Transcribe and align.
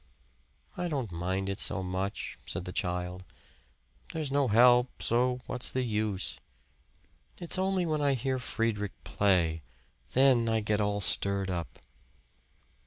"I 0.75 0.87
don't 0.87 1.11
mind 1.11 1.47
it 1.47 1.59
so 1.59 1.83
much," 1.83 2.39
said 2.47 2.65
the 2.65 2.71
child. 2.73 3.23
"There's 4.13 4.31
no 4.31 4.47
help, 4.47 5.03
so 5.03 5.41
what's 5.45 5.69
the 5.69 5.83
use. 5.83 6.39
It's 7.39 7.59
only 7.59 7.85
when 7.85 8.01
I 8.01 8.15
hear 8.15 8.39
Friedrich 8.39 8.93
play 9.03 9.61
then 10.13 10.49
I 10.49 10.59
get 10.61 10.81
all 10.81 11.01
stirred 11.01 11.51
up." 11.51 11.77